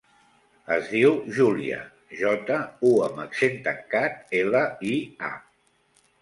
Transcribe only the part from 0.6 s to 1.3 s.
Es diu